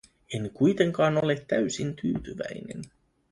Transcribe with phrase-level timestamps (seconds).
[0.33, 2.81] En kuitenkaan ole täysin tyytyväinen.